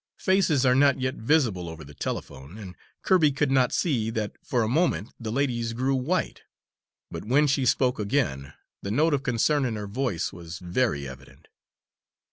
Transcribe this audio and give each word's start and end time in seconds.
Faces 0.17 0.65
are 0.65 0.73
not 0.73 0.99
yet 0.99 1.13
visible 1.13 1.69
over 1.69 1.83
the 1.83 1.93
telephone, 1.93 2.57
and 2.57 2.75
Kirby 3.03 3.31
could 3.31 3.51
not 3.51 3.71
see 3.71 4.09
that 4.09 4.31
for 4.43 4.63
a 4.63 4.67
moment 4.67 5.13
the 5.19 5.31
lady's 5.31 5.73
grew 5.73 5.93
white. 5.93 6.41
But 7.11 7.23
when 7.25 7.45
she 7.45 7.67
spoke 7.67 7.99
again 7.99 8.53
the 8.81 8.89
note 8.89 9.13
of 9.13 9.21
concern 9.21 9.63
in 9.63 9.75
her 9.75 9.85
voice 9.85 10.33
was 10.33 10.57
very 10.57 11.07
evident. 11.07 11.49